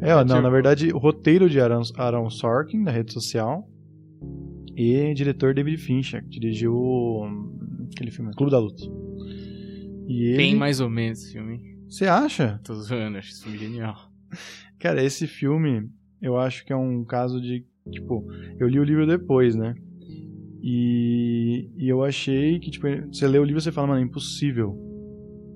É, 0.00 0.24
não, 0.24 0.42
na 0.42 0.50
verdade, 0.50 0.92
o 0.92 0.98
roteiro 0.98 1.48
de 1.48 1.60
Aaron, 1.60 1.82
Aaron 1.96 2.30
Sorkin, 2.30 2.82
da 2.84 2.90
rede 2.90 3.12
social, 3.12 3.68
e 4.76 5.12
diretor 5.14 5.54
David 5.54 5.78
Fincher, 5.78 6.24
que 6.28 6.40
dirigiu 6.40 7.22
aquele 7.92 8.10
filme, 8.10 8.34
Clube 8.34 8.50
da 8.50 8.58
Luta. 8.58 8.84
E 10.06 10.24
ele... 10.28 10.36
Tem 10.36 10.56
mais 10.56 10.80
ou 10.80 10.90
menos 10.90 11.22
esse 11.22 11.32
filme. 11.32 11.60
Você 11.88 12.06
acha? 12.06 12.60
Tô 12.64 12.74
zoando, 12.74 13.18
acho 13.18 13.30
esse 13.30 13.42
filme 13.42 13.58
genial. 13.58 13.96
Cara, 14.78 15.02
esse 15.02 15.26
filme, 15.26 15.88
eu 16.20 16.36
acho 16.36 16.64
que 16.64 16.72
é 16.72 16.76
um 16.76 17.04
caso 17.04 17.40
de, 17.40 17.64
tipo, 17.90 18.26
eu 18.58 18.68
li 18.68 18.78
o 18.78 18.84
livro 18.84 19.06
depois, 19.06 19.54
né? 19.54 19.74
E, 20.62 21.70
e 21.76 21.88
eu 21.88 22.02
achei 22.02 22.58
que, 22.58 22.70
tipo, 22.70 22.86
você 23.12 23.28
lê 23.28 23.38
o 23.38 23.44
livro 23.44 23.60
e 23.60 23.62
você 23.62 23.70
fala, 23.70 23.88
mano, 23.88 24.00
é 24.00 24.02
impossível 24.02 24.93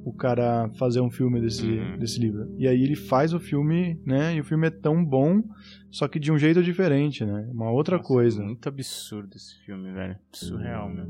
o 0.08 0.12
cara 0.12 0.68
fazer 0.78 1.00
um 1.00 1.10
filme 1.10 1.40
desse, 1.40 1.66
Uhum. 1.66 1.98
desse 1.98 2.18
livro. 2.20 2.54
E 2.58 2.66
aí 2.66 2.82
ele 2.82 2.96
faz 2.96 3.32
o 3.34 3.38
filme, 3.40 4.00
né? 4.04 4.34
E 4.34 4.40
o 4.40 4.44
filme 4.44 4.66
é 4.66 4.70
tão 4.70 5.04
bom, 5.04 5.42
só 5.90 6.08
que 6.08 6.18
de 6.18 6.30
um 6.32 6.38
jeito 6.38 6.62
diferente, 6.62 7.24
né? 7.24 7.48
Uma 7.52 7.70
outra 7.70 7.96
Nossa, 7.96 8.08
coisa. 8.08 8.42
Muito 8.42 8.68
absurdo 8.68 9.36
esse 9.36 9.56
filme, 9.64 9.92
velho. 9.92 10.16
Surreal, 10.32 10.88
meu. 10.88 11.06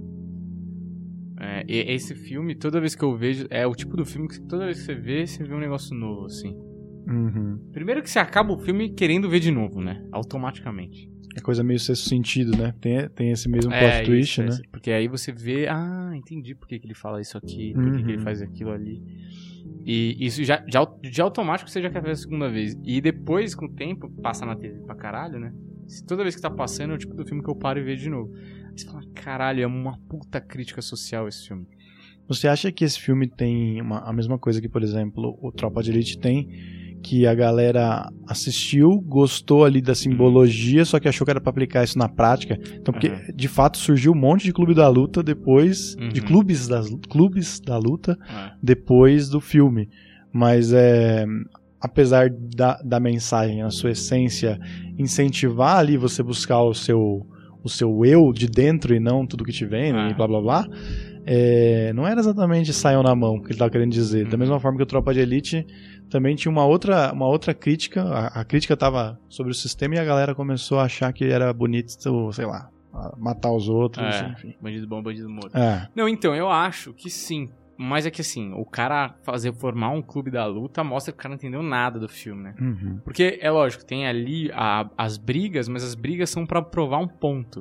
É, 1.40 1.64
e 1.68 1.92
esse 1.92 2.14
filme, 2.14 2.54
toda 2.56 2.80
vez 2.80 2.94
que 2.96 3.04
eu 3.04 3.16
vejo, 3.16 3.46
é 3.48 3.66
o 3.66 3.74
tipo 3.74 3.96
do 3.96 4.04
filme 4.04 4.26
que 4.28 4.40
toda 4.40 4.64
vez 4.64 4.78
que 4.80 4.84
você 4.86 4.94
vê, 4.94 5.26
você 5.26 5.44
vê 5.44 5.54
um 5.54 5.60
negócio 5.60 5.94
novo, 5.96 6.26
assim. 6.26 6.56
Uhum. 7.06 7.58
Primeiro 7.72 8.02
que 8.02 8.10
você 8.10 8.18
acaba 8.18 8.52
o 8.52 8.58
filme 8.58 8.90
querendo 8.92 9.30
ver 9.30 9.40
de 9.40 9.50
novo, 9.50 9.80
né? 9.80 10.04
Automaticamente. 10.12 11.08
É 11.38 11.42
coisa 11.42 11.62
meio 11.62 11.78
sexto 11.78 12.08
sentido, 12.08 12.56
né? 12.56 12.74
Tem, 12.80 13.08
tem 13.10 13.30
esse 13.30 13.48
mesmo 13.48 13.72
É, 13.72 13.78
plot 13.78 14.02
twist, 14.04 14.40
isso, 14.40 14.42
né? 14.62 14.68
Porque 14.70 14.90
aí 14.90 15.08
você 15.08 15.30
vê, 15.32 15.66
ah, 15.68 16.10
entendi 16.14 16.54
por 16.54 16.66
que, 16.68 16.78
que 16.78 16.86
ele 16.86 16.94
fala 16.94 17.20
isso 17.20 17.36
aqui, 17.38 17.72
por 17.74 17.84
que, 17.84 18.02
que 18.02 18.10
ele 18.10 18.16
Uhum. 18.18 18.24
faz 18.24 18.42
aquilo 18.42 18.70
ali. 18.70 19.02
E 19.84 20.16
isso 20.20 20.42
já, 20.44 20.62
já, 20.68 20.84
de 21.02 21.20
automático 21.20 21.70
você 21.70 21.80
já 21.80 21.90
quer 21.90 22.02
ver 22.02 22.10
a 22.10 22.16
segunda 22.16 22.48
vez. 22.48 22.76
E 22.84 23.00
depois, 23.00 23.54
com 23.54 23.66
o 23.66 23.72
tempo, 23.72 24.10
passa 24.22 24.44
na 24.44 24.54
TV 24.56 24.80
pra 24.80 24.94
caralho, 24.94 25.38
né? 25.38 25.52
Se 25.86 26.04
toda 26.04 26.22
vez 26.22 26.34
que 26.36 26.42
tá 26.42 26.50
passando 26.50 26.92
é 26.92 26.94
o 26.94 26.98
tipo 26.98 27.14
do 27.14 27.24
filme 27.24 27.42
que 27.42 27.48
eu 27.48 27.56
paro 27.56 27.78
e 27.78 27.82
vejo 27.82 28.02
de 28.02 28.10
novo. 28.10 28.32
Aí 28.34 28.78
você 28.78 28.86
fala, 28.86 29.02
caralho, 29.14 29.62
é 29.62 29.66
uma 29.66 29.98
puta 30.08 30.40
crítica 30.40 30.82
social 30.82 31.26
esse 31.28 31.46
filme. 31.48 31.66
Você 32.28 32.46
acha 32.46 32.70
que 32.70 32.84
esse 32.84 33.00
filme 33.00 33.26
tem 33.26 33.80
uma- 33.80 34.00
a 34.00 34.12
mesma 34.12 34.38
coisa 34.38 34.60
que, 34.60 34.68
por 34.68 34.82
exemplo, 34.82 35.38
o 35.40 35.50
Tropa 35.50 35.82
de 35.82 35.90
Elite 35.90 36.18
tem? 36.18 36.46
Que 37.02 37.26
a 37.26 37.34
galera 37.34 38.10
assistiu, 38.26 39.00
gostou 39.00 39.64
ali 39.64 39.80
da 39.80 39.94
simbologia, 39.94 40.84
só 40.84 40.98
que 40.98 41.08
achou 41.08 41.24
que 41.24 41.30
era 41.30 41.40
pra 41.40 41.50
aplicar 41.50 41.84
isso 41.84 41.96
na 41.98 42.08
prática. 42.08 42.58
Então, 42.74 42.92
porque 42.92 43.08
Aham. 43.08 43.20
de 43.34 43.48
fato 43.48 43.78
surgiu 43.78 44.12
um 44.12 44.16
monte 44.16 44.44
de 44.44 44.52
clube 44.52 44.74
da 44.74 44.88
luta 44.88 45.22
depois, 45.22 45.94
de 46.12 46.20
Uhum. 46.20 46.26
clubes, 46.26 46.66
das, 46.68 46.88
clubes 47.08 47.60
da 47.60 47.78
luta 47.78 48.18
É. 48.28 48.50
depois 48.62 49.28
do 49.28 49.40
filme. 49.40 49.88
Mas 50.32 50.72
é. 50.72 51.24
Apesar 51.80 52.28
da, 52.28 52.74
da 52.84 52.98
mensagem, 52.98 53.62
na 53.62 53.70
sua 53.70 53.92
essência, 53.92 54.58
incentivar 54.98 55.76
ali 55.78 55.96
você 55.96 56.24
buscar 56.24 56.60
o 56.62 56.74
seu, 56.74 57.24
o 57.62 57.68
seu 57.68 58.04
eu 58.04 58.32
de 58.32 58.48
dentro 58.48 58.92
e 58.94 58.98
não 58.98 59.24
tudo 59.24 59.44
que 59.44 59.52
te 59.52 59.64
vem, 59.64 59.92
Ah. 59.92 60.08
e 60.10 60.14
blá 60.14 60.26
blá 60.26 60.40
blá, 60.40 60.68
é, 61.30 61.92
não 61.92 62.06
era 62.06 62.18
exatamente 62.20 62.72
saiam 62.72 63.02
na 63.02 63.14
mão 63.14 63.38
que 63.38 63.46
ele 63.48 63.52
estava 63.52 63.70
querendo 63.70 63.92
dizer. 63.92 64.24
Da 64.26 64.32
Uhum. 64.32 64.38
mesma 64.38 64.58
forma 64.58 64.78
que 64.78 64.82
o 64.82 64.86
Tropa 64.86 65.12
de 65.12 65.20
Elite 65.20 65.66
também 66.08 66.34
tinha 66.34 66.50
uma 66.50 66.64
outra, 66.64 67.12
uma 67.12 67.26
outra 67.26 67.52
crítica. 67.52 68.02
A, 68.02 68.40
a 68.40 68.44
crítica 68.44 68.72
estava 68.74 69.20
sobre 69.28 69.52
o 69.52 69.54
sistema 69.54 69.96
e 69.96 69.98
a 69.98 70.04
galera 70.04 70.34
começou 70.34 70.78
a 70.78 70.84
achar 70.84 71.12
que 71.12 71.24
era 71.26 71.52
bonito, 71.52 71.90
sei 72.32 72.46
lá, 72.46 72.70
matar 73.18 73.52
os 73.52 73.68
outros, 73.68 74.06
É. 74.16 74.28
enfim. 74.30 74.54
Bandido 74.60 74.86
bom, 74.88 75.02
bandido 75.02 75.28
morto. 75.28 75.54
É. 75.56 75.86
Não, 75.94 76.08
então, 76.08 76.34
eu 76.34 76.48
acho 76.48 76.94
que 76.94 77.10
sim. 77.10 77.50
Mas 77.80 78.04
é 78.06 78.10
que 78.10 78.20
assim, 78.22 78.52
o 78.54 78.64
cara 78.64 79.14
fazer 79.22 79.52
formar 79.54 79.90
um 79.90 80.02
clube 80.02 80.32
da 80.32 80.44
luta 80.46 80.82
mostra 80.82 81.12
que 81.12 81.18
o 81.18 81.22
cara 81.22 81.28
não 81.28 81.36
entendeu 81.36 81.62
nada 81.62 81.96
do 82.00 82.08
filme, 82.08 82.42
né? 82.42 82.54
Uhum. 82.60 82.98
Porque, 83.04 83.38
é 83.40 83.48
lógico, 83.52 83.84
tem 83.84 84.04
ali 84.04 84.50
a- 84.52 84.90
as 84.98 85.16
brigas, 85.16 85.68
mas 85.68 85.84
as 85.84 85.94
brigas 85.94 86.28
são 86.28 86.44
pra 86.44 86.60
provar 86.60 86.98
um 86.98 87.06
ponto. 87.06 87.60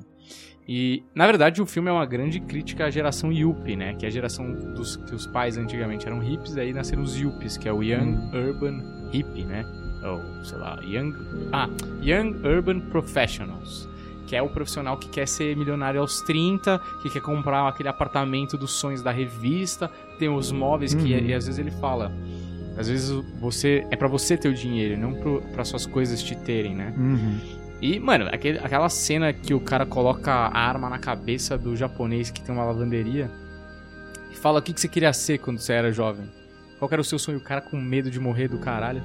E, 0.67 1.01
na 1.15 1.25
verdade, 1.25 1.61
o 1.61 1.65
filme 1.65 1.89
é 1.89 1.91
uma 1.93 2.05
grande 2.05 2.41
crítica 2.41 2.85
à 2.85 2.89
geração 2.89 3.31
Yuppie, 3.31 3.77
né? 3.77 3.93
Que 3.93 4.05
é 4.05 4.09
a 4.09 4.11
geração 4.11 4.51
dos 4.73 4.97
que 4.97 5.15
os 5.15 5.25
pais 5.25 5.57
antigamente 5.57 6.05
eram 6.05 6.19
hippies, 6.19 6.57
aí 6.57 6.73
nasceram 6.73 7.03
os 7.03 7.15
Yuppies, 7.15 7.55
que 7.55 7.69
é 7.69 7.71
o 7.71 7.81
Young 7.81 8.17
Urban 8.33 8.83
Hippie, 9.13 9.45
né? 9.45 9.65
Ou, 10.03 10.43
sei 10.43 10.57
lá, 10.57 10.77
Young... 10.83 11.13
Ah, 11.53 11.69
Young 12.01 12.45
Urban 12.45 12.81
Professionals. 12.81 13.87
Que 14.27 14.35
é 14.35 14.41
o 14.41 14.49
profissional 14.49 14.97
que 14.97 15.07
quer 15.07 15.25
ser 15.25 15.55
milionário 15.55 16.01
aos 16.01 16.19
30, 16.21 16.81
que 17.01 17.09
quer 17.09 17.21
comprar 17.21 17.65
aquele 17.65 17.87
apartamento 17.87 18.57
dos 18.57 18.71
sonhos 18.71 19.01
da 19.01 19.11
revista, 19.11 19.89
tem 20.19 20.27
os 20.27 20.51
móveis 20.51 20.93
que... 20.93 21.13
Uhum. 21.13 21.27
E 21.27 21.33
às 21.33 21.45
vezes 21.45 21.59
ele 21.59 21.71
fala... 21.71 22.11
Às 22.77 22.89
vezes 22.89 23.09
você 23.39 23.87
é 23.89 23.95
pra 23.95 24.09
você 24.09 24.35
ter 24.37 24.49
o 24.49 24.53
dinheiro, 24.53 24.99
não 24.99 25.13
pro, 25.13 25.41
pra 25.53 25.63
suas 25.63 25.85
coisas 25.85 26.21
te 26.21 26.35
terem, 26.35 26.75
né? 26.75 26.93
Uhum. 26.95 27.39
E, 27.81 27.99
mano, 27.99 28.27
aquele, 28.31 28.57
aquela 28.59 28.89
cena 28.89 29.31
que 29.31 29.53
o 29.53 29.59
cara 29.59 29.85
coloca 29.85 30.31
a 30.31 30.59
arma 30.59 30.89
na 30.89 30.97
cabeça 30.97 31.57
do 31.57 31.75
japonês 31.75 32.31
que 32.31 32.41
tem 32.41 32.53
uma 32.53 32.63
lavanderia 32.63 33.29
e 34.31 34.35
fala 34.35 34.59
o 34.59 34.61
que, 34.61 34.73
que 34.73 34.81
você 34.81 34.87
queria 34.87 35.13
ser 35.13 35.37
quando 35.37 35.59
você 35.59 35.73
era 35.73 35.91
jovem. 35.91 36.29
Qual 36.79 36.89
era 36.91 37.01
o 37.01 37.03
seu 37.03 37.19
sonho? 37.19 37.37
O 37.37 37.43
cara 37.43 37.61
com 37.61 37.77
medo 37.77 38.09
de 38.09 38.19
morrer 38.19 38.47
do 38.47 38.57
caralho. 38.57 39.03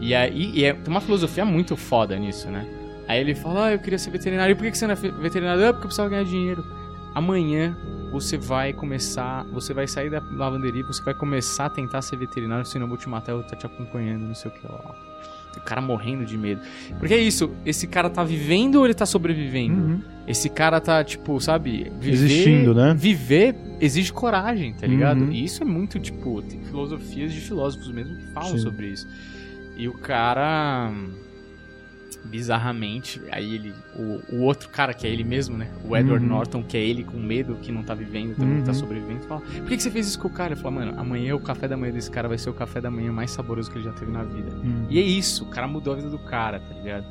E 0.00 0.14
aí 0.14 0.52
e 0.54 0.64
é, 0.64 0.72
tem 0.72 0.88
uma 0.88 1.00
filosofia 1.00 1.44
muito 1.44 1.76
foda 1.76 2.16
nisso, 2.16 2.48
né? 2.48 2.66
Aí 3.08 3.20
ele 3.20 3.34
fala, 3.34 3.66
ah, 3.66 3.72
eu 3.72 3.78
queria 3.78 3.98
ser 3.98 4.10
veterinário. 4.10 4.52
E 4.52 4.54
por 4.54 4.64
que, 4.64 4.72
que 4.72 4.78
você 4.78 4.86
não 4.86 4.94
é 4.94 4.96
veterinário? 4.96 5.64
Ah, 5.64 5.72
porque 5.72 5.84
eu 5.84 5.88
precisava 5.88 6.08
ganhar 6.08 6.24
dinheiro. 6.24 6.64
Amanhã 7.14 7.76
você 8.10 8.36
vai 8.36 8.72
começar, 8.72 9.44
você 9.52 9.74
vai 9.74 9.86
sair 9.86 10.10
da 10.10 10.22
lavanderia, 10.32 10.84
você 10.84 11.02
vai 11.02 11.14
começar 11.14 11.66
a 11.66 11.70
tentar 11.70 12.02
ser 12.02 12.16
veterinário, 12.16 12.64
senão 12.64 12.84
eu 12.84 12.88
vou 12.88 12.98
te 12.98 13.08
matar, 13.08 13.32
eu 13.32 13.36
vou 13.36 13.44
estar 13.44 13.56
te 13.56 13.66
acompanhando, 13.66 14.22
não 14.22 14.34
sei 14.34 14.50
o 14.50 14.54
que 14.54 14.66
lá. 14.66 14.94
O 15.56 15.60
cara 15.62 15.80
morrendo 15.80 16.24
de 16.26 16.36
medo. 16.36 16.60
Porque 16.98 17.14
é 17.14 17.18
isso, 17.18 17.50
esse 17.64 17.86
cara 17.86 18.10
tá 18.10 18.22
vivendo 18.22 18.76
ou 18.76 18.84
ele 18.84 18.92
tá 18.92 19.06
sobrevivendo? 19.06 19.80
Uhum. 19.80 20.02
Esse 20.28 20.50
cara 20.50 20.80
tá, 20.80 21.02
tipo, 21.02 21.40
sabe, 21.40 21.90
viver, 21.98 22.12
Existindo, 22.12 22.74
né? 22.74 22.94
Viver 22.94 23.56
exige 23.80 24.12
coragem, 24.12 24.74
tá 24.74 24.86
ligado? 24.86 25.22
Uhum. 25.22 25.32
E 25.32 25.44
isso 25.44 25.62
é 25.62 25.66
muito, 25.66 25.98
tipo, 25.98 26.42
tem 26.42 26.60
filosofias 26.60 27.32
de 27.32 27.40
filósofos 27.40 27.90
mesmo 27.90 28.16
que 28.16 28.26
falam 28.32 28.50
Sim. 28.50 28.58
sobre 28.58 28.88
isso. 28.88 29.08
E 29.76 29.88
o 29.88 29.94
cara 29.94 30.92
bizarramente, 32.26 33.20
aí 33.30 33.54
ele 33.54 33.74
o, 33.94 34.20
o 34.36 34.42
outro 34.42 34.68
cara 34.68 34.92
que 34.92 35.06
é 35.06 35.10
ele 35.10 35.24
mesmo, 35.24 35.56
né? 35.56 35.68
O 35.84 35.96
Edward 35.96 36.24
Uhum. 36.24 36.30
Norton, 36.32 36.62
que 36.62 36.76
é 36.76 36.80
ele 36.80 37.04
com 37.04 37.16
medo, 37.18 37.56
que 37.62 37.70
não 37.72 37.82
tá 37.82 37.94
vivendo, 37.94 38.34
também 38.36 38.62
tá 38.62 38.68
Uhum. 38.72 38.74
sobrevivendo, 38.74 39.20
fala: 39.26 39.40
"Por 39.40 39.64
que, 39.68 39.76
que 39.76 39.82
você 39.82 39.90
fez 39.90 40.06
isso 40.08 40.18
com 40.18 40.28
o 40.28 40.30
cara?" 40.30 40.52
Ele 40.52 40.60
fala: 40.60 40.74
"Mano, 40.76 41.00
amanhã 41.00 41.34
o 41.34 41.40
café 41.40 41.66
da 41.68 41.76
manhã 41.76 41.92
desse 41.92 42.10
cara 42.10 42.28
vai 42.28 42.38
ser 42.38 42.50
o 42.50 42.54
café 42.54 42.80
da 42.80 42.90
manhã 42.90 43.12
mais 43.12 43.30
saboroso 43.30 43.70
que 43.70 43.78
ele 43.78 43.84
já 43.84 43.92
teve 43.92 44.10
na 44.10 44.22
vida." 44.24 44.50
Uhum. 44.56 44.86
E 44.90 44.98
é 44.98 45.02
isso, 45.02 45.44
o 45.44 45.48
cara 45.48 45.66
mudou 45.66 45.92
a 45.92 45.96
vida 45.96 46.10
do 46.10 46.18
cara, 46.18 46.60
tá 46.60 46.74
ligado? 46.74 47.06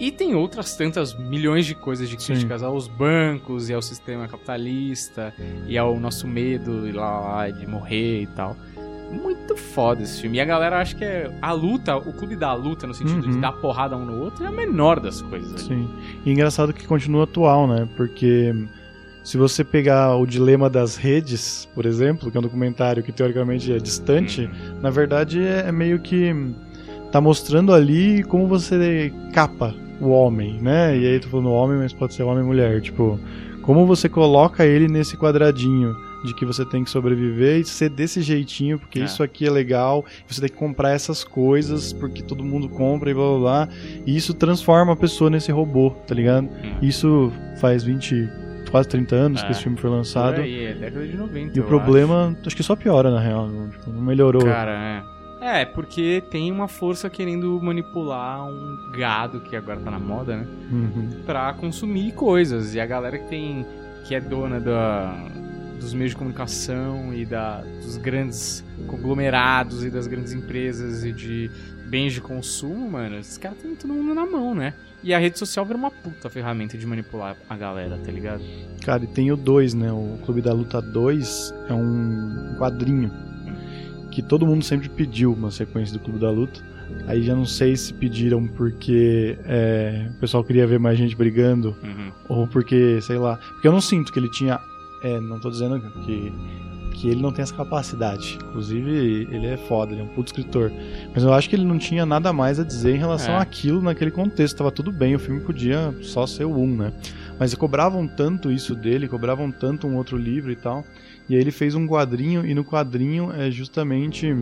E 0.00 0.10
tem 0.10 0.34
outras 0.34 0.74
tantas 0.74 1.14
milhões 1.14 1.64
de 1.64 1.74
coisas 1.76 2.08
de 2.08 2.20
Sim. 2.20 2.32
críticas 2.32 2.62
aos 2.62 2.88
bancos 2.88 3.68
e 3.68 3.74
ao 3.74 3.80
sistema 3.82 4.26
capitalista 4.26 5.32
e 5.68 5.78
ao 5.78 5.98
nosso 6.00 6.26
medo 6.26 6.88
e 6.88 6.92
lá, 6.92 7.20
lá 7.20 7.50
de 7.50 7.66
morrer 7.66 8.22
e 8.22 8.26
tal. 8.28 8.56
Muito 9.12 9.56
foda 9.56 10.02
esse 10.02 10.20
filme. 10.22 10.38
E 10.38 10.40
a 10.40 10.44
galera 10.44 10.80
acha 10.80 10.94
que 10.96 11.04
é 11.04 11.30
a 11.40 11.52
luta, 11.52 11.96
o 11.96 12.12
clube 12.12 12.34
da 12.36 12.54
luta, 12.54 12.86
no 12.86 12.94
sentido 12.94 13.20
de 13.22 13.34
Uhum. 13.34 13.40
dar 13.40 13.52
porrada 13.52 13.96
um 13.96 14.04
no 14.04 14.20
outro, 14.20 14.44
é 14.44 14.48
a 14.48 14.50
menor 14.52 14.98
das 15.00 15.20
coisas. 15.22 15.60
Sim. 15.62 15.88
E 16.24 16.32
engraçado 16.32 16.72
que 16.72 16.86
continua 16.86 17.24
atual, 17.24 17.66
né? 17.68 17.86
Porque 17.96 18.54
se 19.22 19.36
você 19.36 19.62
pegar 19.62 20.16
o 20.16 20.26
dilema 20.26 20.68
das 20.70 20.96
redes, 20.96 21.68
por 21.74 21.84
exemplo, 21.86 22.30
que 22.30 22.36
é 22.36 22.40
um 22.40 22.42
documentário 22.42 23.02
que 23.02 23.12
teoricamente 23.12 23.72
é 23.72 23.78
distante, 23.78 24.42
Uhum. 24.46 24.80
na 24.80 24.90
verdade 24.90 25.42
é 25.42 25.64
é 25.68 25.72
meio 25.72 25.98
que 25.98 26.34
tá 27.12 27.20
mostrando 27.20 27.72
ali 27.74 28.22
como 28.24 28.46
você 28.48 29.12
capa 29.34 29.74
o 30.00 30.08
homem, 30.08 30.58
né? 30.60 30.96
E 30.96 31.06
aí 31.06 31.20
tô 31.20 31.28
falando 31.28 31.50
homem, 31.52 31.76
mas 31.78 31.92
pode 31.92 32.14
ser 32.14 32.22
homem 32.22 32.42
e 32.42 32.46
mulher, 32.46 32.80
tipo, 32.80 33.20
como 33.60 33.86
você 33.86 34.08
coloca 34.08 34.64
ele 34.66 34.88
nesse 34.88 35.16
quadradinho 35.16 35.94
de 36.24 36.34
que 36.34 36.44
você 36.44 36.64
tem 36.64 36.84
que 36.84 36.90
sobreviver 36.90 37.60
e 37.60 37.64
ser 37.64 37.88
desse 37.88 38.22
jeitinho, 38.22 38.78
porque 38.78 39.00
É. 39.00 39.04
isso 39.04 39.22
aqui 39.22 39.46
é 39.46 39.50
legal, 39.50 40.04
você 40.26 40.40
tem 40.40 40.50
que 40.50 40.56
comprar 40.56 40.90
essas 40.92 41.24
coisas 41.24 41.92
porque 41.92 42.22
todo 42.22 42.44
mundo 42.44 42.68
compra 42.68 43.10
e 43.10 43.14
blá 43.14 43.24
blá 43.30 43.38
blá, 43.38 43.68
e 44.06 44.16
isso 44.16 44.32
transforma 44.34 44.92
a 44.92 44.96
pessoa 44.96 45.28
nesse 45.30 45.50
robô, 45.50 45.90
tá 46.06 46.14
ligado? 46.14 46.44
Hum. 46.46 46.76
Isso 46.82 47.32
faz 47.60 47.82
20, 47.82 48.28
quase 48.70 48.88
30 48.88 49.14
anos 49.16 49.42
É. 49.42 49.46
que 49.46 49.52
esse 49.52 49.62
filme 49.62 49.76
foi 49.78 49.90
lançado. 49.90 50.40
aí, 50.40 50.64
é 50.66 50.74
década 50.74 51.06
de 51.06 51.16
90. 51.16 51.56
E 51.58 51.60
o 51.60 51.64
problema, 51.64 52.36
acho. 52.46 52.56
que 52.56 52.62
só 52.62 52.74
piora 52.76 53.10
na 53.10 53.20
real, 53.20 53.48
não, 53.48 53.68
tipo, 53.70 53.90
não 53.90 54.02
melhorou. 54.02 54.42
Cara, 54.44 54.72
é. 54.72 55.12
É, 55.44 55.64
porque 55.64 56.22
tem 56.30 56.52
uma 56.52 56.68
força 56.68 57.10
querendo 57.10 57.58
manipular 57.60 58.46
um 58.46 58.92
gado 58.96 59.40
que 59.40 59.56
agora 59.56 59.80
tá 59.80 59.90
na 59.90 59.98
moda, 59.98 60.36
né? 60.36 60.46
Uhum. 60.70 61.10
pra 61.26 61.52
consumir 61.54 62.12
coisas. 62.12 62.76
E 62.76 62.80
a 62.80 62.86
galera 62.86 63.18
que 63.18 63.28
tem. 63.28 63.66
que 64.06 64.14
é 64.16 64.20
dona 64.20 64.58
da, 64.60 65.14
dos 65.82 65.92
meios 65.94 66.10
de 66.12 66.16
comunicação 66.16 67.12
e 67.12 67.24
da, 67.26 67.60
dos 67.82 67.96
grandes 67.96 68.64
conglomerados 68.86 69.84
e 69.84 69.90
das 69.90 70.06
grandes 70.06 70.32
empresas 70.32 71.04
e 71.04 71.12
de 71.12 71.50
bens 71.88 72.12
de 72.14 72.20
consumo, 72.20 72.90
mano, 72.90 73.18
esses 73.18 73.36
caras 73.36 73.58
têm 73.58 73.74
todo 73.74 73.92
mundo 73.92 74.14
na 74.14 74.24
mão, 74.24 74.54
né? 74.54 74.72
E 75.02 75.12
a 75.12 75.18
rede 75.18 75.38
social 75.38 75.66
vira 75.66 75.76
uma 75.76 75.90
puta 75.90 76.30
ferramenta 76.30 76.78
de 76.78 76.86
manipular 76.86 77.36
a 77.50 77.56
galera, 77.56 77.98
tá 77.98 78.10
ligado? 78.10 78.42
Cara, 78.84 79.02
e 79.04 79.06
tem 79.08 79.30
o 79.32 79.36
2, 79.36 79.74
né? 79.74 79.92
O 79.92 80.18
Clube 80.24 80.40
da 80.40 80.52
Luta 80.52 80.80
2 80.80 81.52
é 81.68 81.74
um 81.74 82.54
quadrinho 82.58 83.10
que 84.10 84.22
todo 84.22 84.46
mundo 84.46 84.64
sempre 84.64 84.88
pediu 84.88 85.32
uma 85.32 85.50
sequência 85.50 85.92
do 85.98 86.02
Clube 86.02 86.18
da 86.20 86.30
Luta. 86.30 86.60
Aí 87.06 87.22
já 87.22 87.34
não 87.34 87.46
sei 87.46 87.74
se 87.76 87.92
pediram 87.94 88.46
porque 88.46 89.36
é, 89.44 90.08
o 90.10 90.20
pessoal 90.20 90.44
queria 90.44 90.66
ver 90.66 90.78
mais 90.78 90.98
gente 90.98 91.16
brigando 91.16 91.74
Uhum. 91.82 92.12
ou 92.28 92.46
porque, 92.46 93.00
sei 93.02 93.16
lá. 93.18 93.36
Porque 93.38 93.66
eu 93.66 93.72
não 93.72 93.80
sinto 93.80 94.12
que 94.12 94.18
ele 94.18 94.30
tinha. 94.30 94.58
É, 95.02 95.20
não 95.20 95.38
tô 95.38 95.50
dizendo 95.50 95.80
que, 96.04 96.32
que 96.92 97.08
ele 97.08 97.20
não 97.20 97.32
tem 97.32 97.42
essa 97.42 97.54
capacidade. 97.54 98.38
Inclusive, 98.42 99.26
ele 99.30 99.46
é 99.46 99.56
foda, 99.56 99.92
ele 99.92 100.00
é 100.00 100.04
um 100.04 100.08
puto 100.08 100.28
escritor. 100.28 100.70
Mas 101.14 101.24
eu 101.24 101.32
acho 101.32 101.48
que 101.48 101.56
ele 101.56 101.64
não 101.64 101.78
tinha 101.78 102.06
nada 102.06 102.32
mais 102.32 102.60
a 102.60 102.64
dizer 102.64 102.94
em 102.94 102.98
relação 102.98 103.34
É. 103.34 103.38
àquilo 103.38 103.82
naquele 103.82 104.10
contexto. 104.10 104.56
Tava 104.56 104.70
tudo 104.70 104.92
bem, 104.92 105.14
o 105.14 105.18
filme 105.18 105.40
podia 105.40 105.94
só 106.02 106.26
ser 106.26 106.44
o 106.44 106.56
um, 106.56 106.76
né? 106.76 106.92
Mas 107.38 107.54
cobravam 107.54 108.06
tanto 108.06 108.50
isso 108.52 108.74
dele, 108.74 109.08
cobravam 109.08 109.50
tanto 109.50 109.86
um 109.86 109.96
outro 109.96 110.16
livro 110.16 110.52
e 110.52 110.56
tal. 110.56 110.84
E 111.28 111.34
aí 111.34 111.40
ele 111.40 111.50
fez 111.50 111.74
um 111.74 111.86
quadrinho, 111.86 112.46
e 112.46 112.54
no 112.54 112.64
quadrinho 112.64 113.32
é 113.32 113.50
justamente 113.50 114.32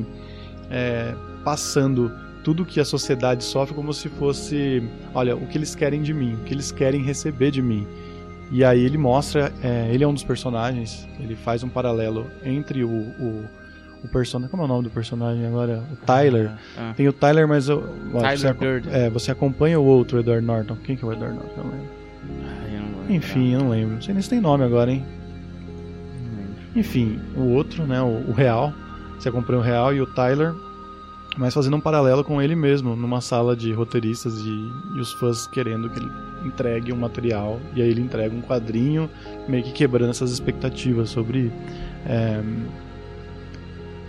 é, 0.70 1.14
passando 1.44 2.10
tudo 2.42 2.64
que 2.64 2.80
a 2.80 2.84
sociedade 2.84 3.44
sofre 3.44 3.74
como 3.74 3.92
se 3.92 4.08
fosse, 4.08 4.82
olha, 5.14 5.36
o 5.36 5.46
que 5.46 5.58
eles 5.58 5.74
querem 5.74 6.00
de 6.02 6.12
mim, 6.12 6.34
o 6.34 6.38
que 6.44 6.54
eles 6.54 6.72
querem 6.72 7.02
receber 7.02 7.50
de 7.50 7.60
mim. 7.62 7.86
E 8.50 8.64
aí 8.64 8.85
ele 8.85 8.99
mostra, 8.99 9.52
é, 9.62 9.88
ele 9.93 10.02
é 10.02 10.06
um 10.06 10.12
dos 10.12 10.25
personagens, 10.25 11.08
ele 11.20 11.37
faz 11.37 11.62
um 11.62 11.69
paralelo 11.69 12.26
entre 12.44 12.82
o, 12.82 12.91
o, 12.91 13.44
o 14.02 14.08
personagem, 14.08 14.50
como 14.50 14.64
é 14.64 14.67
o 14.67 14.69
nome 14.69 14.85
do 14.85 14.91
personagem 14.91 15.47
agora? 15.47 15.85
O 15.93 15.97
Tyler. 16.05 16.50
Ah. 16.76 16.93
Tem 16.97 17.06
o 17.06 17.12
Tyler, 17.12 17.47
mas 17.47 17.69
ó, 17.69 17.76
Tyler 17.79 18.56
você, 18.56 18.91
é, 18.91 19.08
você 19.08 19.31
acompanha 19.31 19.79
o 19.79 19.85
outro 19.85 20.19
Edward 20.19 20.44
Norton. 20.44 20.76
Quem 20.82 20.97
que 20.97 21.05
é 21.05 21.08
o 21.08 21.12
Edward 21.12 21.37
Norton? 21.37 21.55
Eu 21.56 21.64
não 21.64 21.70
lembro. 21.70 21.88
Ah, 22.44 22.67
eu 22.67 22.81
não 22.81 22.88
vou 22.88 23.00
lembrar. 23.02 23.14
Enfim, 23.14 23.52
eu 23.52 23.61
não 23.61 23.70
lembro. 23.70 23.94
Não 23.94 24.02
sei 24.02 24.14
nem 24.14 24.23
se 24.23 24.31
tem 24.31 24.41
nome 24.41 24.64
agora, 24.64 24.91
hein? 24.91 25.05
Lembro. 26.37 26.55
Enfim, 26.75 27.20
o 27.37 27.53
outro, 27.53 27.87
né, 27.87 28.03
o, 28.03 28.31
o 28.31 28.32
Real, 28.32 28.75
você 29.17 29.29
acompanha 29.29 29.61
o 29.61 29.62
Real 29.62 29.94
e 29.94 30.00
o 30.00 30.06
Tyler, 30.06 30.53
mas 31.37 31.55
fazendo 31.55 31.77
um 31.77 31.81
paralelo 31.81 32.25
com 32.25 32.41
ele 32.43 32.55
mesmo, 32.56 32.97
numa 32.97 33.21
sala 33.21 33.56
de 33.56 33.73
roteiristas 33.73 34.41
e, 34.41 34.73
e 34.97 35.00
os 35.00 35.12
fãs 35.12 35.47
querendo 35.47 35.88
que 35.88 35.99
ele 35.99 36.11
entregue 36.44 36.93
um 36.93 36.97
material, 36.97 37.61
e 37.75 37.82
aí 37.82 37.88
ele 37.88 38.00
entrega 38.00 38.35
um 38.35 38.43
quadrinho, 38.43 39.09
meio 39.49 39.62
que 39.62 39.73
quebrando 39.73 40.11
essas 40.11 40.32
expectativas 40.32 41.11
sobre. 41.11 41.53
É, 42.06 42.43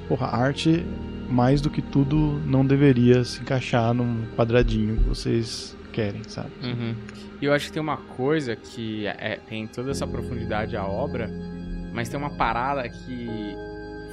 porra, 0.08 0.28
arte, 0.28 0.86
mais 1.30 1.62
do 1.62 1.70
que 1.70 1.82
tudo, 1.82 2.42
não 2.46 2.66
deveria 2.66 3.24
se 3.24 3.42
encaixar 3.42 3.94
num 3.94 4.26
quadradinho 4.36 4.98
que 4.98 5.04
vocês 5.10 5.76
querem, 5.94 6.22
sabe? 6.28 6.50
Uhum. 6.64 6.96
E 7.42 7.46
eu 7.46 7.54
acho 7.54 7.68
que 7.68 7.72
tem 7.74 7.82
uma 7.82 7.98
coisa 7.98 8.56
que 8.56 9.06
é- 9.08 9.40
tem 9.48 9.68
toda 9.68 9.92
essa 9.92 10.06
profundidade 10.06 10.76
a 10.76 10.86
obra, 10.86 11.30
mas 11.94 12.08
tem 12.10 12.20
uma 12.20 12.30
parada 12.32 12.88
que 12.88 13.56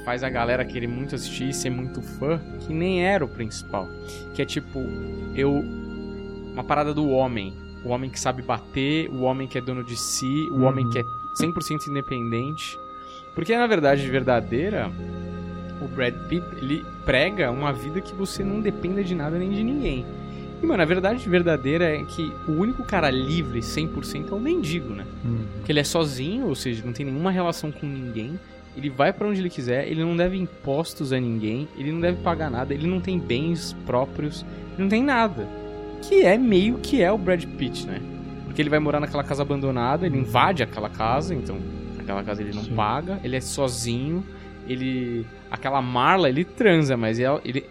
faz 0.09 0.23
a 0.23 0.29
galera 0.29 0.65
querer 0.65 0.87
muito 0.87 1.13
assistir 1.13 1.49
e 1.49 1.53
ser 1.53 1.69
muito 1.69 2.01
fã, 2.01 2.41
que 2.61 2.73
nem 2.73 3.05
era 3.05 3.23
o 3.23 3.27
principal. 3.27 3.87
Que 4.33 4.41
é 4.41 4.45
tipo, 4.45 4.79
eu. 5.35 5.63
Uma 6.51 6.63
parada 6.63 6.95
do 6.95 7.07
homem. 7.09 7.53
O 7.85 7.89
homem 7.89 8.09
que 8.09 8.19
sabe 8.19 8.41
bater, 8.41 9.07
o 9.11 9.21
homem 9.21 9.47
que 9.47 9.59
é 9.59 9.61
dono 9.61 9.83
de 9.83 9.95
si, 9.95 10.25
o 10.49 10.55
Uhum. 10.55 10.65
homem 10.65 10.89
que 10.89 10.97
é 10.97 11.03
100% 11.39 11.87
independente. 11.91 12.75
Porque 13.35 13.55
na 13.55 13.67
verdade, 13.67 14.09
verdadeira, 14.09 14.91
o 15.79 15.87
Brad 15.87 16.15
Pitt, 16.27 16.43
ele 16.57 16.83
prega 17.05 17.51
uma 17.51 17.71
vida 17.71 18.01
que 18.01 18.15
você 18.15 18.43
não 18.43 18.61
dependa 18.61 19.03
de 19.03 19.13
nada 19.13 19.37
nem 19.37 19.51
de 19.51 19.63
ninguém. 19.63 20.03
E, 20.61 20.65
mano, 20.65 20.81
a 20.81 20.85
verdade 20.87 21.29
verdadeira 21.29 21.85
é 21.85 22.03
que 22.03 22.33
o 22.47 22.53
único 22.53 22.83
cara 22.83 23.11
livre 23.11 23.59
100% 23.61 24.31
é 24.31 24.33
o 24.33 24.39
mendigo, 24.39 24.89
né? 24.95 25.05
Hum. 25.23 25.45
Porque 25.57 25.71
ele 25.71 25.79
é 25.79 25.83
sozinho, 25.83 26.47
ou 26.47 26.55
seja, 26.55 26.83
não 26.83 26.93
tem 26.93 27.05
nenhuma 27.05 27.29
relação 27.29 27.71
com 27.71 27.85
ninguém. 27.85 28.39
Ele 28.77 28.89
vai 28.89 29.11
pra 29.11 29.27
onde 29.27 29.39
ele 29.41 29.49
quiser, 29.49 29.87
ele 29.87 30.03
não 30.03 30.15
deve 30.15 30.37
impostos 30.37 31.11
a 31.11 31.19
ninguém, 31.19 31.67
ele 31.77 31.91
não 31.91 31.99
deve 31.99 32.21
pagar 32.21 32.49
nada, 32.49 32.73
ele 32.73 32.87
não 32.87 32.99
tem 33.01 33.19
bens 33.19 33.75
próprios, 33.85 34.45
ele 34.73 34.83
não 34.83 34.89
tem 34.89 35.03
nada. 35.03 35.47
Que 36.01 36.21
é 36.23 36.37
meio 36.37 36.75
que 36.77 37.01
é 37.01 37.11
o 37.11 37.17
Brad 37.17 37.43
Pitt, 37.45 37.85
né? 37.85 37.99
Porque 38.45 38.61
ele 38.61 38.69
vai 38.69 38.79
morar 38.79 38.99
naquela 38.99 39.23
casa 39.23 39.41
abandonada, 39.41 40.05
ele 40.05 40.17
invade 40.17 40.63
aquela 40.63 40.89
casa, 40.89 41.33
então 41.35 41.57
aquela 41.99 42.23
casa 42.23 42.41
ele 42.41 42.53
não 42.53 42.63
Sim. 42.63 42.73
paga, 42.75 43.19
ele 43.23 43.35
é 43.35 43.41
sozinho, 43.41 44.23
ele. 44.67 45.25
Aquela 45.51 45.81
Marla, 45.81 46.29
ele 46.29 46.45
transa, 46.45 46.95
mas 46.95 47.19
ela- 47.19 47.41
ele, 47.43 47.65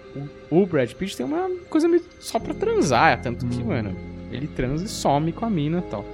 o, 0.50 0.62
o 0.62 0.66
Brad 0.66 0.92
Pitt 0.92 1.16
tem 1.16 1.24
uma 1.24 1.48
coisa 1.70 1.86
meio 1.88 2.02
só 2.20 2.38
pra 2.40 2.52
transar, 2.52 3.12
é 3.12 3.16
tanto 3.16 3.46
que, 3.46 3.62
Hum. 3.62 3.66
mano, 3.66 3.96
ele 4.32 4.46
transa 4.48 4.84
e 4.84 4.88
some 4.88 5.30
com 5.32 5.46
a 5.46 5.50
mina 5.50 5.78
e 5.78 5.90
tal. 5.90 6.04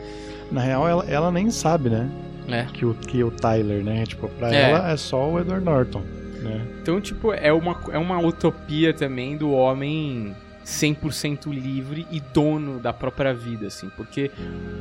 Na 0.53 0.61
real, 0.61 0.87
ela, 0.87 1.05
ela 1.09 1.33
nem 1.33 1.51
sabe, 1.51 1.89
né? 1.91 2.09
É. 2.49 2.65
Que 2.73 2.85
o, 2.85 2.95
que 2.95 3.23
o 3.25 3.31
Tyler, 3.31 3.83
né? 3.83 4.05
Tipo, 4.05 4.29
pra 4.29 4.53
É. 4.55 4.71
ela 4.71 4.91
é 4.91 4.97
só 4.97 5.31
o 5.31 5.41
Edward 5.41 5.65
Norton, 5.65 6.03
né? 6.43 6.61
Então, 6.83 7.01
tipo, 7.01 7.33
é 7.33 7.53
uma, 7.53 7.81
é 7.91 7.99
uma 7.99 8.19
utopia 8.21 8.93
também 8.93 9.37
do 9.37 9.51
homem 9.53 10.35
100% 10.65 11.51
livre 11.53 12.07
e 12.11 12.21
dono 12.21 12.79
da 12.79 12.93
própria 12.93 13.33
vida, 13.33 13.67
assim. 13.67 13.91
Porque 13.97 14.31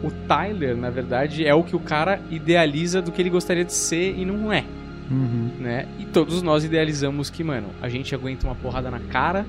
o 0.04 0.10
Tyler, 0.28 0.76
na 0.76 0.90
verdade, 0.90 1.46
é 1.46 1.54
o 1.54 1.64
que 1.64 1.76
o 1.76 1.80
cara 1.80 2.20
idealiza 2.30 3.02
do 3.02 3.12
que 3.12 3.22
ele 3.22 3.30
gostaria 3.30 3.64
de 3.66 3.74
ser 3.74 4.16
e 4.18 4.26
não 4.26 4.52
é, 4.52 4.64
Uhum. 5.12 5.52
né? 5.60 5.88
E 6.00 6.06
todos 6.06 6.42
nós 6.42 6.64
idealizamos 6.64 7.30
que, 7.30 7.44
mano, 7.44 7.68
a 7.82 7.88
gente 7.90 8.14
aguenta 8.16 8.46
uma 8.48 8.56
porrada 8.56 8.90
na 8.90 9.00
cara, 9.00 9.46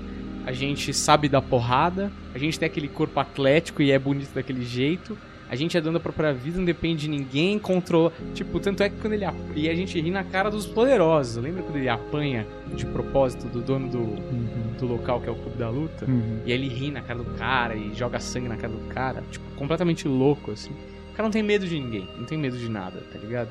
a 0.47 0.53
gente 0.53 0.93
sabe 0.93 1.29
dar 1.29 1.41
porrada, 1.41 2.11
a 2.35 2.39
gente 2.39 2.59
tem 2.59 2.67
aquele 2.67 2.89
corpo 2.89 3.19
atlético 3.19 3.81
e 3.83 3.91
é 3.91 3.99
bonito 3.99 4.35
daquele 4.35 4.65
jeito. 4.65 5.17
A 5.51 5.57
gente 5.57 5.77
é 5.77 5.81
dono 5.81 5.95
da 5.95 6.01
própria 6.01 6.33
vida, 6.33 6.57
não 6.59 6.65
depende 6.65 7.03
de 7.03 7.09
ninguém, 7.09 7.59
controla. 7.59 8.13
Tipo, 8.35 8.59
tanto 8.59 8.83
é 8.83 8.89
que 8.89 8.97
quando 8.97 9.13
ele. 9.13 9.25
E 9.55 9.69
a 9.69 9.75
gente 9.75 10.01
ri 10.01 10.11
na 10.11 10.25
cara 10.25 10.51
dos 10.51 10.67
poderosos. 10.67 11.43
Lembra 11.43 11.63
quando 11.63 11.77
ele 11.77 11.89
apanha 11.89 12.47
de 12.75 12.85
propósito 12.87 13.47
do 13.49 13.61
dono 13.61 13.89
do, 13.89 13.99
Uhum. 13.99 14.49
do 14.81 14.87
local 14.87 15.21
que 15.21 15.29
é 15.29 15.33
o 15.33 15.35
clube 15.37 15.57
da 15.59 15.69
luta? 15.69 16.07
Uhum. 16.07 16.39
E 16.47 16.51
ele 16.53 16.67
ri 16.69 16.91
na 16.91 17.03
cara 17.03 17.19
do 17.19 17.27
cara 17.37 17.77
e 17.77 17.95
joga 17.95 18.19
sangue 18.19 18.49
na 18.49 18.57
cara 18.57 18.73
do 18.73 18.81
cara. 18.89 19.23
Tipo, 19.31 19.45
completamente 19.55 20.09
louco, 20.09 20.51
assim. 20.51 20.71
O 21.13 21.17
cara 21.17 21.29
não 21.29 21.31
tem 21.31 21.43
medo 21.43 21.67
de 21.69 21.79
ninguém, 21.79 22.09
não 22.19 22.25
tem 22.25 22.37
medo 22.37 22.57
de 22.59 22.69
nada, 22.69 23.01
tá 23.13 23.19
ligado? 23.19 23.51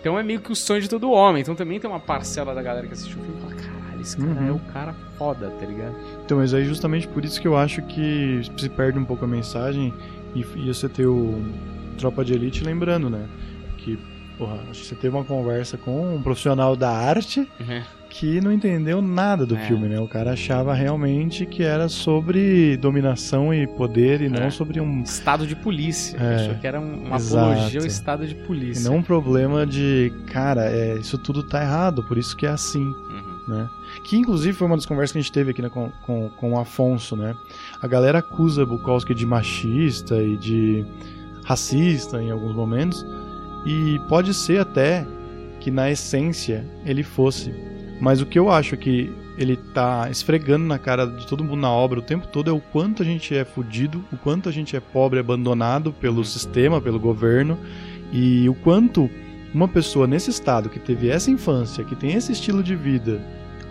Então 0.00 0.18
é 0.18 0.22
meio 0.22 0.40
que 0.40 0.50
o 0.52 0.56
sonho 0.56 0.82
de 0.82 0.88
todo 0.90 1.10
homem. 1.10 1.40
Então 1.40 1.54
também 1.54 1.78
tem 1.80 1.88
uma 1.88 2.00
parcela 2.00 2.54
da 2.54 2.62
galera 2.62 2.86
que 2.86 2.92
assistiu 2.92 3.18
o 3.20 3.22
filme 3.24 3.38
e 3.38 3.40
fala: 3.40 3.54
caralho, 3.54 4.00
esse 4.02 4.16
cara 4.16 4.28
Uhum. 4.40 4.48
é 4.48 4.52
o 4.52 4.58
cara 4.72 4.92
foda, 5.16 5.48
tá 5.58 5.64
ligado? 5.64 5.94
Então, 6.24 6.38
mas 6.38 6.52
aí 6.52 6.64
justamente 6.64 7.06
por 7.08 7.24
isso 7.24 7.40
que 7.40 7.46
eu 7.48 7.56
acho 7.56 7.80
que 7.82 8.42
se 8.58 8.68
perde 8.68 8.98
um 8.98 9.04
pouco 9.04 9.24
a 9.24 9.28
mensagem 9.28 9.94
e, 10.34 10.40
e 10.56 10.68
você 10.72 10.88
ter 10.88 11.06
o 11.06 11.42
Tropa 11.98 12.24
de 12.24 12.32
Elite 12.34 12.64
lembrando, 12.64 13.08
né? 13.10 13.26
Que, 13.78 13.98
porra, 14.38 14.58
acho 14.70 14.80
que 14.80 14.86
você 14.86 14.94
teve 14.94 15.14
uma 15.16 15.24
conversa 15.24 15.76
com 15.76 16.16
um 16.16 16.22
profissional 16.22 16.74
da 16.76 16.90
arte 16.90 17.46
que 18.08 18.40
não 18.42 18.52
entendeu 18.52 19.00
nada 19.00 19.46
do 19.46 19.56
É. 19.56 19.66
filme, 19.66 19.88
né? 19.88 19.98
O 19.98 20.06
cara 20.06 20.32
achava 20.32 20.74
realmente 20.74 21.46
que 21.46 21.62
era 21.62 21.88
sobre 21.88 22.76
dominação 22.76 23.54
e 23.54 23.66
poder 23.66 24.20
e 24.20 24.28
não 24.28 24.42
É. 24.44 24.50
sobre 24.50 24.80
um 24.80 25.02
Estado 25.02 25.46
de 25.46 25.56
polícia. 25.56 26.18
É, 26.18 26.34
Achou 26.36 26.54
que 26.56 26.66
era 26.66 26.78
um- 26.80 27.06
uma 27.06 27.16
exato. 27.16 27.52
apologia 27.52 27.80
ao 27.80 27.86
estado 27.86 28.26
de 28.26 28.34
e 28.34 28.38
polícia. 28.46 28.88
não 28.90 28.98
um 28.98 29.02
problema 29.02 29.66
de, 29.66 30.12
cara, 30.26 30.66
é, 30.70 30.94
isso 30.98 31.16
tudo 31.18 31.42
tá 31.42 31.62
errado, 31.62 32.02
por 32.04 32.18
isso 32.18 32.36
que 32.36 32.44
é 32.46 32.50
assim. 32.50 32.84
Uhum. 32.84 33.31
Né? 33.46 33.68
Que 34.04 34.16
inclusive 34.16 34.56
foi 34.56 34.66
uma 34.66 34.76
das 34.76 34.86
conversas 34.86 35.12
que 35.12 35.18
a 35.18 35.22
gente 35.22 35.32
teve 35.32 35.50
aqui 35.50 35.62
né, 35.62 35.68
com, 35.68 35.90
com, 36.04 36.28
com 36.30 36.52
o 36.52 36.58
Afonso, 36.58 37.16
né? 37.16 37.36
A 37.80 37.86
galera 37.86 38.18
acusa 38.18 38.64
Bukowski 38.64 39.14
de 39.14 39.26
machista 39.26 40.22
e 40.22 40.36
de 40.36 40.84
racista 41.44 42.22
em 42.22 42.30
alguns 42.30 42.54
momentos, 42.54 43.04
e 43.66 44.00
pode 44.08 44.32
ser 44.34 44.60
até 44.60 45.06
que 45.60 45.70
na 45.70 45.90
essência 45.90 46.64
ele 46.84 47.02
fosse. 47.02 47.52
Mas 48.00 48.20
o 48.20 48.26
que 48.26 48.38
eu 48.38 48.50
acho 48.50 48.76
que 48.76 49.12
ele 49.38 49.56
tá 49.56 50.08
esfregando 50.10 50.66
na 50.66 50.78
cara 50.78 51.06
de 51.06 51.26
todo 51.26 51.42
mundo 51.42 51.60
na 51.60 51.70
obra 51.70 51.98
o 51.98 52.02
tempo 52.02 52.26
todo 52.26 52.50
é 52.50 52.52
o 52.52 52.60
quanto 52.60 53.02
a 53.02 53.04
gente 53.04 53.34
é 53.34 53.44
fudido, 53.44 54.04
o 54.12 54.16
quanto 54.16 54.48
a 54.48 54.52
gente 54.52 54.76
é 54.76 54.80
pobre, 54.80 55.18
abandonado 55.18 55.92
pelo 55.92 56.24
sistema, 56.24 56.80
pelo 56.80 57.00
governo, 57.00 57.58
e 58.12 58.48
o 58.48 58.54
quanto 58.54 59.08
uma 59.54 59.68
pessoa 59.68 60.06
nesse 60.06 60.30
estado 60.30 60.68
que 60.68 60.78
teve 60.78 61.08
essa 61.08 61.30
infância, 61.30 61.84
que 61.84 61.94
tem 61.94 62.14
esse 62.14 62.32
estilo 62.32 62.62
de 62.62 62.74
vida, 62.74 63.20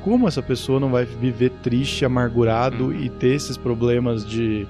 como 0.03 0.27
essa 0.27 0.41
pessoa 0.41 0.79
não 0.79 0.89
vai 0.89 1.05
viver 1.05 1.51
triste, 1.61 2.05
amargurado 2.05 2.85
Uhum. 2.85 2.93
e 2.93 3.09
ter 3.09 3.35
esses 3.35 3.55
problemas 3.57 4.25
de, 4.25 4.67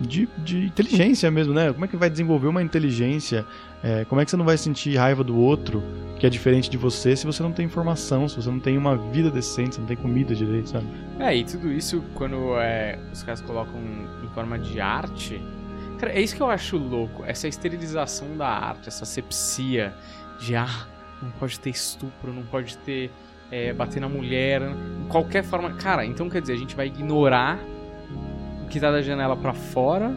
de, 0.00 0.28
de 0.38 0.66
inteligência 0.66 1.30
mesmo, 1.30 1.52
né? 1.52 1.72
Como 1.72 1.84
é 1.84 1.88
que 1.88 1.96
vai 1.96 2.08
desenvolver 2.08 2.48
uma 2.48 2.62
inteligência? 2.62 3.44
É, 3.82 4.04
como 4.04 4.20
é 4.20 4.24
que 4.24 4.30
você 4.30 4.36
não 4.36 4.44
vai 4.44 4.56
sentir 4.56 4.96
raiva 4.96 5.24
do 5.24 5.36
outro, 5.36 5.82
que 6.18 6.26
é 6.26 6.30
diferente 6.30 6.70
de 6.70 6.76
você, 6.76 7.16
se 7.16 7.26
você 7.26 7.42
não 7.42 7.52
tem 7.52 7.66
informação, 7.66 8.28
se 8.28 8.36
você 8.36 8.50
não 8.50 8.60
tem 8.60 8.76
uma 8.76 8.96
vida 8.96 9.30
decente, 9.30 9.74
se 9.74 9.80
não 9.80 9.86
tem 9.86 9.96
comida 9.96 10.34
direito, 10.34 10.70
sabe? 10.70 10.86
É, 11.18 11.36
e 11.36 11.44
tudo 11.44 11.72
isso 11.72 12.02
quando 12.14 12.56
é, 12.58 12.98
os 13.12 13.22
caras 13.22 13.40
colocam 13.40 13.80
em 14.22 14.28
forma 14.34 14.58
de 14.58 14.80
arte. 14.80 15.40
Cara, 15.98 16.12
é 16.12 16.20
isso 16.22 16.34
que 16.34 16.42
eu 16.42 16.48
acho 16.48 16.78
louco. 16.78 17.24
Essa 17.26 17.46
esterilização 17.46 18.36
da 18.36 18.48
arte, 18.48 18.88
essa 18.88 19.04
sepsia 19.04 19.94
de 20.40 20.56
ah, 20.56 20.86
não 21.22 21.30
pode 21.32 21.58
ter 21.60 21.70
estupro, 21.70 22.32
não 22.32 22.42
pode 22.42 22.76
ter 22.78 23.10
é, 23.50 23.72
bater 23.72 24.00
na 24.00 24.08
mulher, 24.08 24.62
em 24.62 25.08
qualquer 25.08 25.42
forma. 25.44 25.74
Cara, 25.74 26.04
então 26.04 26.28
quer 26.28 26.40
dizer, 26.40 26.54
a 26.54 26.58
gente 26.58 26.74
vai 26.74 26.86
ignorar 26.86 27.58
o 28.64 28.68
que 28.68 28.80
tá 28.80 28.90
da 28.90 29.02
janela 29.02 29.36
pra 29.36 29.52
fora 29.52 30.14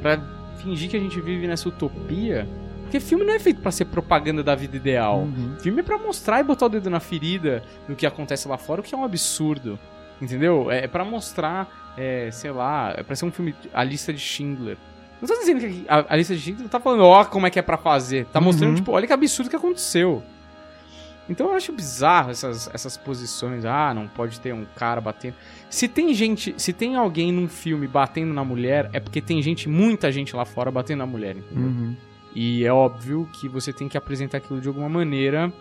pra 0.00 0.20
fingir 0.58 0.90
que 0.90 0.96
a 0.96 1.00
gente 1.00 1.20
vive 1.20 1.46
nessa 1.46 1.68
utopia. 1.68 2.46
Porque 2.82 3.00
filme 3.00 3.24
não 3.24 3.34
é 3.34 3.38
feito 3.40 3.60
pra 3.60 3.72
ser 3.72 3.86
propaganda 3.86 4.44
da 4.44 4.54
vida 4.54 4.76
ideal. 4.76 5.20
Uhum. 5.20 5.56
Filme 5.58 5.80
é 5.80 5.82
pra 5.82 5.98
mostrar 5.98 6.40
e 6.40 6.44
botar 6.44 6.66
o 6.66 6.68
dedo 6.68 6.88
na 6.88 7.00
ferida 7.00 7.62
do 7.88 7.96
que 7.96 8.06
acontece 8.06 8.46
lá 8.46 8.56
fora, 8.56 8.80
o 8.80 8.84
que 8.84 8.94
é 8.94 8.98
um 8.98 9.04
absurdo. 9.04 9.78
Entendeu? 10.20 10.70
É 10.70 10.86
pra 10.86 11.04
mostrar 11.04 11.94
é, 11.96 12.30
sei 12.30 12.50
lá, 12.50 12.94
é 12.96 13.02
pra 13.02 13.16
ser 13.16 13.24
um 13.24 13.32
filme, 13.32 13.54
a 13.72 13.82
lista 13.82 14.12
de 14.12 14.20
Schindler. 14.20 14.76
Não 15.20 15.26
tô 15.28 15.34
dizendo 15.38 15.60
que 15.60 15.84
a, 15.88 16.12
a 16.12 16.16
lista 16.16 16.34
de 16.34 16.40
Schindler 16.40 16.68
tá 16.68 16.78
falando, 16.78 17.04
ó, 17.04 17.24
como 17.24 17.46
é 17.46 17.50
que 17.50 17.58
é 17.58 17.62
pra 17.62 17.76
fazer. 17.78 18.26
Tá 18.26 18.40
mostrando, 18.40 18.70
Uhum. 18.70 18.76
tipo, 18.76 18.92
olha 18.92 19.06
que 19.06 19.12
absurdo 19.12 19.48
que 19.50 19.56
aconteceu. 19.56 20.22
Então 21.28 21.48
eu 21.48 21.54
acho 21.54 21.72
bizarro 21.72 22.30
essas, 22.30 22.70
essas 22.72 22.96
posições. 22.96 23.64
Ah, 23.64 23.92
não 23.92 24.06
pode 24.06 24.38
ter 24.40 24.52
um 24.54 24.64
cara 24.76 25.00
batendo. 25.00 25.34
Se 25.68 25.88
tem 25.88 26.14
gente, 26.14 26.54
se 26.56 26.72
tem 26.72 26.94
alguém 26.94 27.32
num 27.32 27.48
filme 27.48 27.88
batendo 27.88 28.32
na 28.32 28.44
mulher, 28.44 28.88
é 28.92 29.00
porque 29.00 29.20
tem 29.20 29.42
gente, 29.42 29.68
muita 29.68 30.12
gente 30.12 30.36
lá 30.36 30.44
fora 30.44 30.70
batendo 30.70 30.98
na 30.98 31.06
mulher, 31.06 31.36
entendeu? 31.36 31.64
Uhum. 31.68 31.96
E 32.34 32.64
é 32.64 32.72
óbvio 32.72 33.28
que 33.40 33.48
você 33.48 33.72
tem 33.72 33.88
que 33.88 33.96
apresentar 33.96 34.38
aquilo 34.38 34.60
de 34.60 34.68
alguma 34.68 34.88
maneira 34.88 35.52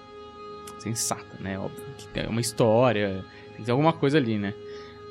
sensata, 0.77 1.25
né? 1.39 1.57
Óbvio 1.57 1.83
que 1.97 2.07
tem 2.09 2.27
uma 2.27 2.41
história, 2.41 3.23
tem 3.51 3.57
que 3.57 3.63
ter 3.63 3.71
alguma 3.71 3.93
coisa 3.93 4.17
ali, 4.17 4.37
né? 4.37 4.53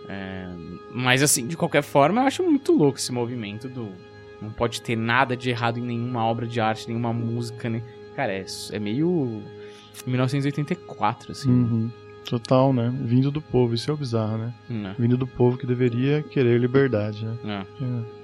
É, 0.09 0.47
mas 0.93 1.23
assim, 1.23 1.47
de 1.47 1.57
qualquer 1.57 1.83
forma, 1.83 2.21
eu 2.23 2.27
acho 2.27 2.43
muito 2.43 2.73
louco 2.73 2.99
esse 2.99 3.11
movimento 3.11 3.69
do. 3.69 3.89
Não 4.45 4.53
pode 4.53 4.81
ter 4.83 4.97
nada 4.97 5.37
de 5.37 5.51
errado 5.51 5.79
em 5.79 5.83
nenhuma 5.83 6.25
obra 6.25 6.47
de 6.47 6.61
arte, 6.61 6.89
nenhuma 6.89 7.13
música, 7.13 7.69
né? 7.69 7.83
Cara, 8.15 8.33
é, 8.33 8.45
é 8.73 8.79
meio 8.79 9.43
1984, 10.07 11.33
assim. 11.33 11.51
Uhum. 11.51 11.91
Total, 12.25 12.73
né? 12.73 12.93
Vindo 13.03 13.31
do 13.31 13.41
povo, 13.41 13.75
isso 13.75 13.91
é 13.91 13.95
o 13.95 13.97
bizarro, 13.97 14.39
né? 14.39 14.55
Né? 14.69 14.95
Vindo 14.99 15.17
do 15.17 15.27
povo 15.27 15.59
que 15.59 15.67
deveria 15.67 16.23
querer 16.23 16.59
liberdade, 16.59 17.25
né? 17.25 17.67
É. 17.81 18.24